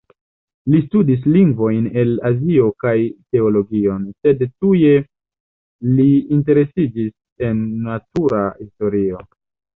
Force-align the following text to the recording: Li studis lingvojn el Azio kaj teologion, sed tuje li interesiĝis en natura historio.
Li 0.75 0.77
studis 0.83 1.25
lingvojn 1.33 1.83
el 2.03 2.13
Azio 2.29 2.69
kaj 2.85 2.93
teologion, 3.35 4.07
sed 4.25 4.41
tuje 4.65 4.97
li 6.01 6.09
interesiĝis 6.39 7.15
en 7.51 7.63
natura 7.87 8.43
historio. 8.67 9.25